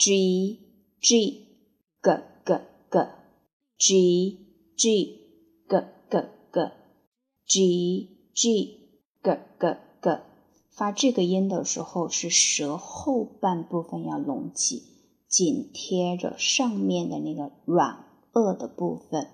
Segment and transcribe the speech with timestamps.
[0.00, 0.58] g
[0.98, 1.46] g
[2.00, 3.04] g g g g
[3.76, 4.38] g
[4.74, 5.18] g
[5.68, 6.70] g g g
[7.44, 8.78] g g
[9.22, 10.18] g g
[10.70, 14.84] 发这个音的时候，是舌后半部分要隆起，
[15.28, 19.28] 紧贴着上面的那个软腭的部分，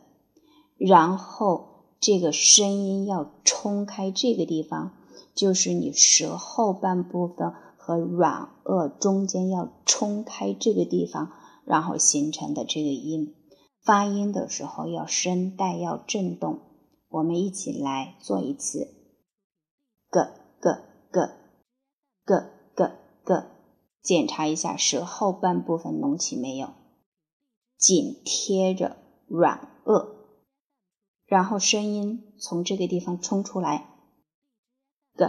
[0.76, 4.96] 然后这个声音要冲开这个地方，
[5.32, 7.54] 就是你舌后半部分
[7.86, 11.30] 和软腭中间要冲开这个地方，
[11.64, 13.36] 然后形成的这个音。
[13.80, 16.62] 发音的时候要声带要震动，
[17.08, 18.80] 我们一起来做一次
[20.10, 20.20] ，g
[20.60, 20.68] g
[21.12, 21.20] g
[22.24, 22.34] g
[22.74, 22.90] g
[23.24, 23.44] g，
[24.02, 26.70] 检查一下舌后半部分隆起没有，
[27.78, 28.96] 紧贴着
[29.28, 30.08] 软腭，
[31.24, 33.86] 然后声音从这个地方冲出来
[35.16, 35.24] ，g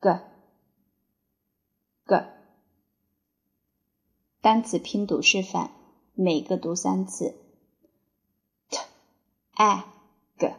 [0.00, 0.20] g
[2.06, 2.24] g，
[4.46, 5.72] 单词拼读示范。
[6.14, 7.34] 每个读三次
[8.70, 8.78] ，t
[9.56, 9.84] a
[10.38, 10.54] g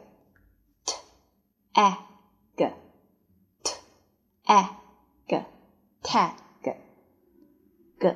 [0.84, 0.94] t
[1.72, 1.98] a
[2.54, 2.70] g
[3.62, 3.74] t
[4.44, 4.76] a
[5.26, 5.42] g
[6.02, 8.08] tag g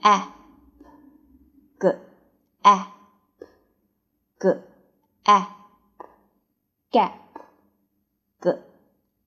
[0.00, 0.32] a
[1.78, 1.88] p g
[2.62, 2.92] a
[3.38, 3.46] p
[4.40, 4.48] g
[5.24, 5.46] a
[5.98, 6.06] p
[6.90, 7.12] gap
[8.40, 8.50] g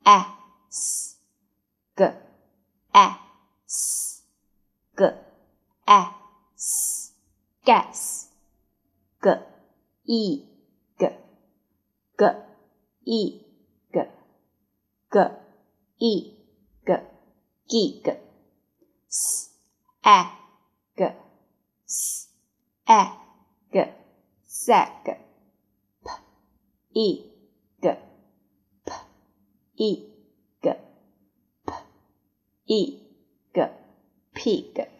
[0.01, 0.35] a
[0.71, 1.17] s
[1.95, 2.03] g
[2.91, 3.19] a
[3.67, 4.23] s
[4.95, 5.24] g a
[5.87, 7.13] s
[7.63, 8.29] gas,
[9.21, 9.29] g,
[10.07, 10.45] e,
[10.99, 11.09] g,
[12.17, 12.25] g,
[13.05, 13.21] e,
[13.93, 13.97] g,
[15.11, 15.17] g,
[15.99, 16.13] e,
[16.85, 16.89] g,
[17.67, 18.17] gig,
[19.07, 19.49] s,
[20.03, 20.19] a,
[20.97, 21.01] g,
[21.85, 22.29] s,
[22.87, 23.01] a,
[23.71, 23.85] g,
[24.45, 25.05] sag,
[26.03, 26.09] p,
[26.93, 27.07] e,
[27.81, 27.95] g,
[28.85, 28.91] p,
[29.77, 29.91] e,
[30.63, 30.73] g,
[31.65, 31.71] p,
[32.67, 32.99] e,
[33.53, 33.69] g,
[34.33, 34.94] pig.